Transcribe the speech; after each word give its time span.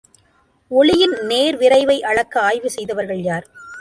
ஒளியின் 0.71 1.13
நேர்விரைவை 1.27 1.99
அளக்க 2.01 2.41
ஆய்வு 2.41 2.69
செய்தவர்கள் 2.69 3.21
யார்? 3.21 3.45